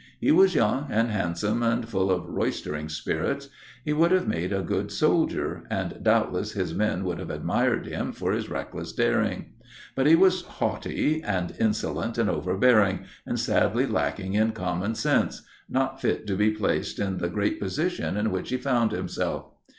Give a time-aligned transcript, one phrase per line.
[0.19, 3.49] He was young, and handsome, and full of roistering spirits;
[3.85, 8.11] he would have made a good soldier, and doubtless his men would have admired him
[8.11, 9.53] for his reckless daring;
[9.95, 16.01] but he was haughty, and insolent, and overbearing, and sadly lacking in common sense not
[16.01, 19.51] fit to be placed in the great position in which he found himself.